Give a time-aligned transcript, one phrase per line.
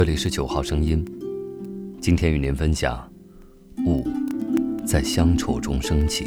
[0.00, 1.04] 这里是九号声音，
[2.00, 3.06] 今天与您分享
[3.84, 4.02] 《雾
[4.86, 6.24] 在乡愁中升起》，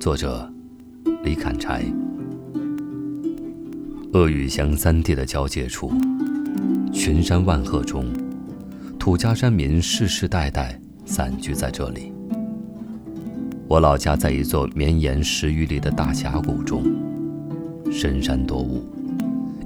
[0.00, 0.52] 作者
[1.22, 1.84] 李砍柴。
[4.12, 5.92] 鄂豫湘三地的交界处，
[6.92, 8.12] 群山万壑中，
[8.98, 12.12] 土家山民世世代代散居在这里。
[13.68, 16.82] 我老家在一座绵延十余里的大峡谷中，
[17.92, 18.84] 深山多雾，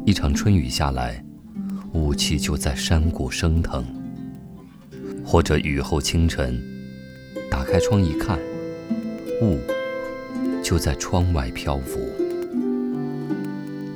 [0.04, 1.24] 一场春雨下来。
[1.92, 3.84] 雾气就在山谷升腾，
[5.24, 6.60] 或者雨后清晨，
[7.50, 8.38] 打开窗一看，
[9.40, 9.58] 雾
[10.62, 11.98] 就在窗外漂浮。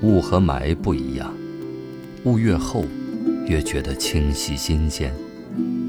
[0.02, 1.33] 雾和霾不一样，
[2.24, 2.84] 雾越厚，
[3.47, 5.12] 越觉得清晰新鲜，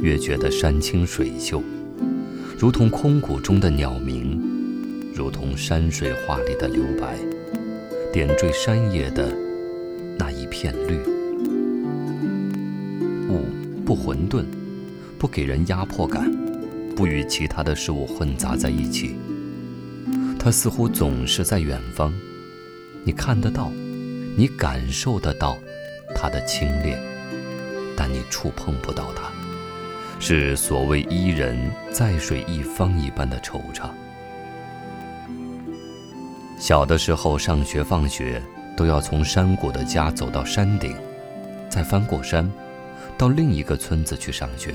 [0.02, 1.63] 越觉得山清水秀，
[2.59, 4.41] 如同空谷中的鸟鸣，
[5.16, 7.17] 如同山水画里的留白，
[8.11, 9.33] 点缀山野的
[10.17, 11.12] 那一片绿。
[13.94, 14.44] 不混沌，
[15.19, 16.27] 不给人压迫感，
[16.95, 19.16] 不与其他的事物混杂在一起。
[20.39, 22.11] 它似乎总是在远方，
[23.03, 23.72] 你看得到，
[24.35, 25.55] 你感受得到
[26.16, 26.97] 它的清冽，
[27.95, 29.31] 但你触碰不到它，
[30.19, 31.55] 是所谓伊人
[31.91, 33.91] 在水一方一般的惆怅。
[36.57, 38.41] 小的时候，上学放学
[38.75, 40.97] 都要从山谷的家走到山顶，
[41.69, 42.52] 再翻过山。
[43.18, 44.73] 到另一个村子去上学，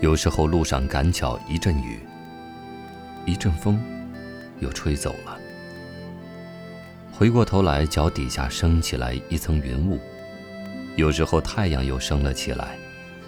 [0.00, 2.00] 有时候路上赶巧一阵雨，
[3.24, 3.80] 一阵风，
[4.60, 5.38] 又吹走了。
[7.12, 10.00] 回过头来，脚底下升起来一层云雾，
[10.96, 12.76] 有时候太阳又升了起来，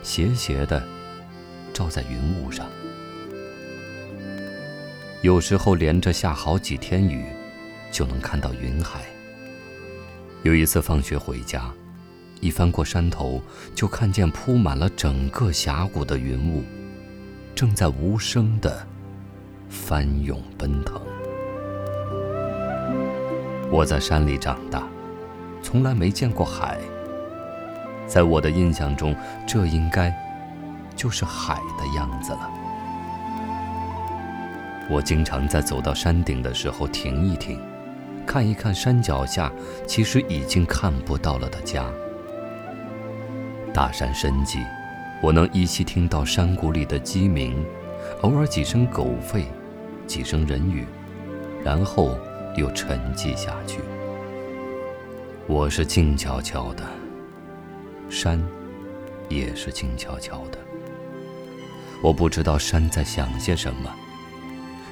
[0.02, 0.82] 斜斜的
[1.72, 2.66] 照在云雾上。
[5.22, 7.24] 有时候连着下好几天雨，
[7.90, 9.00] 就能看到云海。
[10.42, 11.72] 有一次放学回家。
[12.40, 13.40] 一翻过山头，
[13.74, 16.62] 就看见铺满了整个峡谷的云雾，
[17.54, 18.86] 正在无声的
[19.68, 21.00] 翻涌奔腾。
[23.70, 24.86] 我在山里长大，
[25.62, 26.78] 从来没见过海。
[28.06, 29.16] 在我的印象中，
[29.48, 30.14] 这应该
[30.94, 32.50] 就是海的样子了。
[34.88, 37.60] 我经常在走到山顶的时候停一停，
[38.24, 39.50] 看一看山脚下
[39.84, 41.84] 其实已经看不到了的家。
[43.76, 44.64] 大山深寂，
[45.20, 47.62] 我能依稀听到山谷里的鸡鸣，
[48.22, 49.44] 偶尔几声狗吠，
[50.06, 50.86] 几声人语，
[51.62, 52.18] 然后
[52.56, 53.80] 又沉寂下去。
[55.46, 56.84] 我是静悄悄的，
[58.08, 58.42] 山
[59.28, 60.58] 也是静悄悄的。
[62.02, 63.94] 我不知道山在想些什么，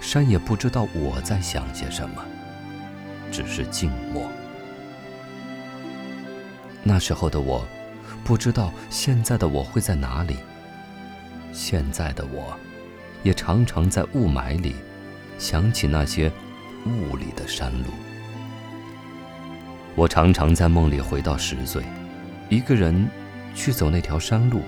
[0.03, 2.23] 山也不知道我在想些什么，
[3.33, 4.31] 只是静默。
[6.83, 7.67] 那时候的我。
[8.25, 10.39] 不知道现在的我会在哪里。
[11.53, 12.59] 现在的我，
[13.23, 14.75] 也常常在雾霾里，
[15.39, 16.33] 想起那些
[16.87, 17.91] 雾里的山路。
[19.95, 21.85] 我常常在梦里回到十岁，
[22.49, 23.09] 一个人
[23.55, 24.63] 去走那条山路。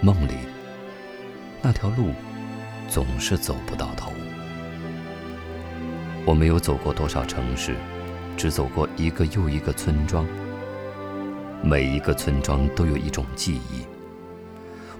[0.00, 0.34] 梦里，
[1.60, 2.12] 那条路
[2.88, 4.10] 总是走不到头。
[6.24, 7.76] 我没有走过多少城市，
[8.36, 10.26] 只走过一个又一个村庄。
[11.62, 13.84] 每一个村庄都有一种记忆。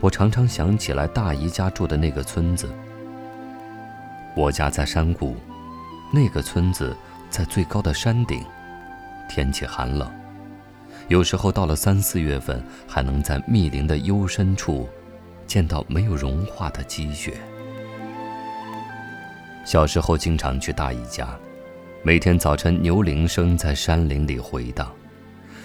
[0.00, 2.68] 我常常想起来大姨家住的那个村子。
[4.36, 5.36] 我家在山谷，
[6.12, 6.96] 那个村子
[7.30, 8.44] 在最高的山顶。
[9.28, 10.10] 天气寒冷，
[11.08, 14.88] 有时候到了三四月份，还能在密林的幽深处
[15.46, 17.34] 见到没有融化的积雪。
[19.64, 21.28] 小时候经常去大姨家，
[22.02, 24.90] 每天早晨牛铃声在山林里回荡。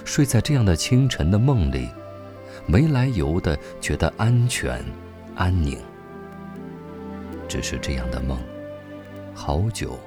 [0.06, 1.90] 睡在这样的清晨的梦里，
[2.66, 4.83] 没来由的觉得安全、
[5.36, 5.77] 安宁。
[7.48, 8.38] 只是这样的梦，
[9.33, 9.98] 好久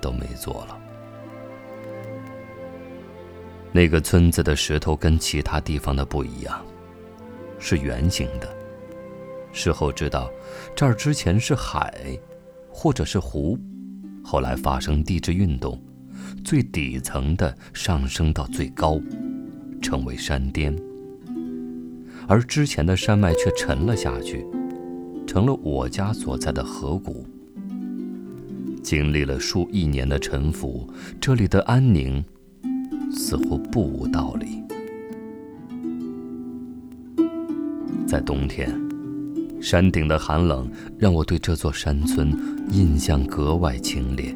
[0.00, 0.78] 都没做了。
[3.70, 6.62] 那个村子的石头跟其他地方的不一样，
[7.58, 8.54] 是圆形的。
[9.52, 10.30] 事后知道，
[10.74, 12.18] 这儿之前是海，
[12.70, 13.58] 或者是湖，
[14.24, 15.80] 后来发生地质运动。
[16.44, 19.00] 最底层的上升到最高，
[19.80, 20.76] 成为山巅，
[22.26, 24.46] 而之前的山脉却沉了下去，
[25.26, 27.26] 成了我家所在的河谷。
[28.82, 30.88] 经历了数亿年的沉浮，
[31.20, 32.22] 这里的安宁
[33.12, 34.60] 似乎不无道理。
[38.06, 38.76] 在冬天，
[39.60, 40.68] 山顶的寒冷
[40.98, 42.36] 让我对这座山村
[42.70, 44.34] 印象格外清冽。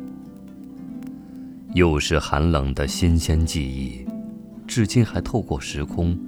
[1.76, 4.02] 又是寒冷的新鲜记忆，
[4.66, 6.18] 至今还透过时空，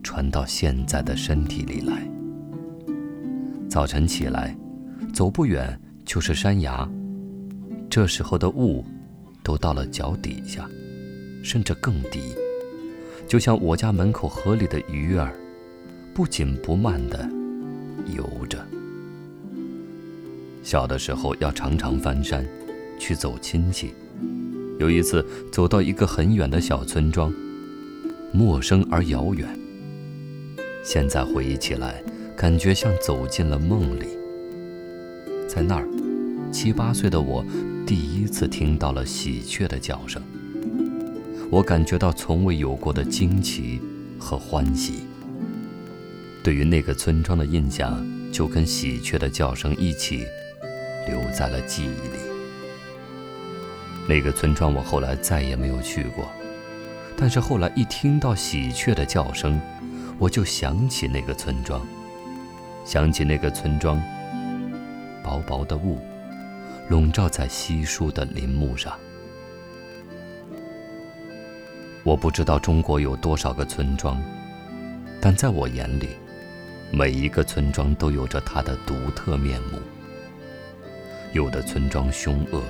[0.00, 2.08] 传到现在的身体里来。
[3.68, 4.56] 早晨起来，
[5.12, 6.88] 走不远就是山崖，
[7.90, 8.84] 这时候的雾
[9.42, 10.70] 都到了脚底下，
[11.42, 12.20] 甚至更低，
[13.26, 15.34] 就像我家门口河里的鱼儿，
[16.14, 17.28] 不紧不慢地
[18.16, 18.64] 游着。
[20.62, 22.46] 小的时候要常常翻山，
[23.00, 23.92] 去走亲戚。
[24.82, 27.32] 有一次走到一个很远的小村庄，
[28.32, 29.48] 陌生而遥远。
[30.84, 32.02] 现在回忆起来。
[32.34, 34.06] 感觉像走进了梦里。
[35.46, 35.86] 在那儿，
[36.50, 37.44] 七八岁的我
[37.86, 40.20] 第一次听到了喜鹊的叫声。
[41.50, 43.80] 我感觉到从未有过的惊奇
[44.18, 45.04] 和欢喜。
[46.42, 50.24] 对于那个村庄的印象，就跟喜鹊的叫声一起
[51.06, 52.31] 留在了记忆里。
[54.08, 56.28] 那个村庄我后来再也没有去过，
[57.16, 59.60] 但是后来一听到喜鹊的叫声，
[60.18, 61.80] 我就想起那个村庄。
[62.84, 64.02] 想起那个村庄，
[65.22, 66.00] 薄薄的雾
[66.88, 68.92] 笼罩在稀疏的林木上。
[72.02, 74.20] 我不知道中国有多少个村庄，
[75.20, 76.08] 但在我眼里，
[76.92, 79.78] 每一个村庄都有着它的独特面目。
[81.32, 82.60] 有的村庄凶恶，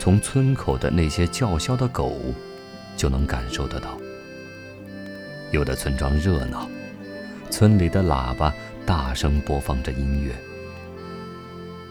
[0.00, 2.16] 从村口的那些叫嚣的狗
[2.96, 3.90] 就能感受得到；
[5.52, 6.66] 有的村庄热闹，
[7.50, 8.52] 村里的喇叭。
[8.86, 10.34] 大声播放着音乐。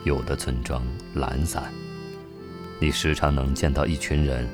[0.03, 0.83] 有的村庄
[1.13, 1.63] 懒散，
[2.77, 4.45] 你时常能见到一群人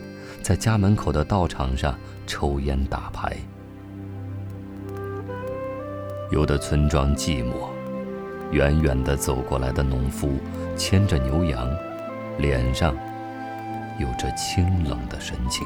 [0.43, 1.97] 在家门口的道场上
[2.27, 3.35] 抽烟打牌。
[6.29, 7.69] 有的村庄寂寞，
[8.51, 10.37] 远远的走过来的农夫
[10.75, 11.73] 牵着牛羊，
[12.37, 12.95] 脸上
[13.97, 15.65] 有着清冷的神情。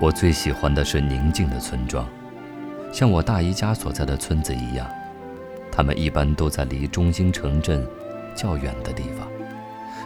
[0.00, 2.06] 我最喜欢的是宁静的村庄。
[2.92, 4.88] 像我大姨家所在的村子一样，
[5.72, 7.84] 他们一般都在离中心城镇
[8.36, 9.26] 较远的地方，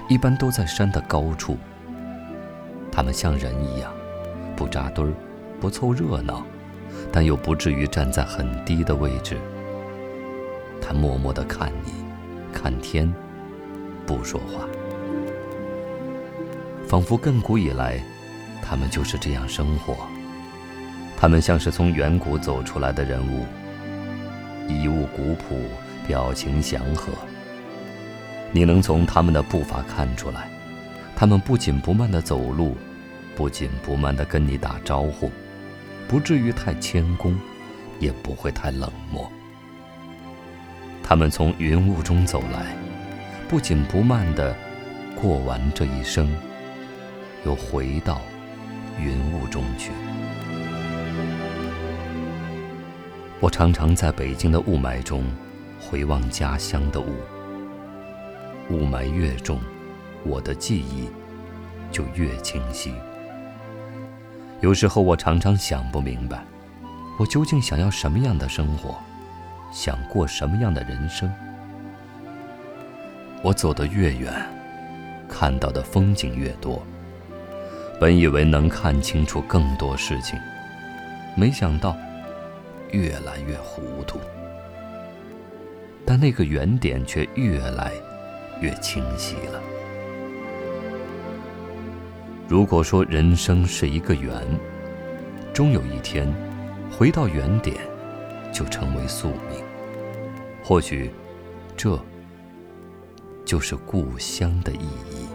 [0.08, 1.58] 一般都在山的高处。
[2.90, 3.92] 他们像人一样，
[4.56, 5.12] 不扎堆儿，
[5.60, 6.42] 不凑热闹，
[7.12, 9.36] 但又不至于站在很低的位置。
[10.80, 11.92] 他默默地看你，
[12.52, 13.12] 看天，
[14.06, 14.66] 不说话，
[16.88, 18.00] 仿佛亘古以来，
[18.62, 19.94] 他们就是这样生活。
[21.18, 23.44] 他们像是从远古走出来的人物，
[24.66, 25.60] 衣物古朴，
[26.06, 27.12] 表情祥和。
[28.52, 30.48] 你能从他们的步伐看出来，
[31.14, 32.74] 他们不紧不慢地走路，
[33.36, 35.30] 不紧不慢地跟你打招呼，
[36.08, 37.38] 不至于太谦恭，
[38.00, 39.30] 也不会太冷漠。
[41.02, 42.74] 他们从云雾中走来，
[43.46, 44.56] 不紧不慢地
[45.14, 46.34] 过完这一生，
[47.44, 48.20] 又回到
[48.98, 49.90] 云雾中去。
[53.40, 55.24] 我常常在北京的雾霾中
[55.80, 57.14] 回望家乡的雾，
[58.68, 59.60] 雾霾越重，
[60.24, 61.08] 我的记忆
[61.92, 62.92] 就越清晰。
[64.60, 66.44] 有时候我常常想不明白，
[67.16, 68.96] 我究竟想要什么样的生活，
[69.72, 71.32] 想过什么样的人生。
[73.40, 74.34] 我走得越远，
[75.28, 76.84] 看到的风景越多。
[78.00, 80.38] 本以为能看清楚更多事情，
[81.36, 81.96] 没想到。
[82.90, 84.18] 越来越糊涂，
[86.06, 87.92] 但那个原点却越来
[88.62, 89.60] 越清晰了。
[92.48, 94.42] 如果说人生是一个圆，
[95.52, 96.26] 终有一天
[96.90, 97.76] 回到原点，
[98.50, 99.62] 就成为宿命。
[100.62, 101.10] 或许，
[101.76, 102.02] 这
[103.44, 105.28] 就是故乡的意义。